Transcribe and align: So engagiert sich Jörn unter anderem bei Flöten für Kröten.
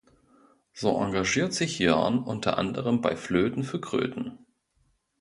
So 0.73 0.97
engagiert 0.99 1.53
sich 1.53 1.77
Jörn 1.77 2.23
unter 2.23 2.57
anderem 2.57 3.01
bei 3.01 3.15
Flöten 3.15 3.61
für 3.63 3.79
Kröten. 3.79 4.47